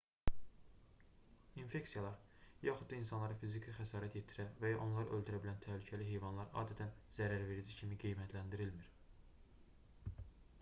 i̇nfeksiyalar 1.63 2.15
yaxud 2.67 2.89
da 2.93 2.97
insanlara 3.01 3.35
fiziki 3.43 3.75
xəsarət 3.75 4.17
yetirə 4.19 4.47
və 4.63 4.71
ya 4.73 4.79
onları 4.87 5.13
öldürə 5.19 5.41
bilən 5.45 5.61
təhlükəli 5.67 6.09
heyvanlar 6.09 6.49
adətən 6.63 6.91
zərərverici 7.19 7.77
kimi 7.83 8.01
qiymətləndirilmir 8.07 8.89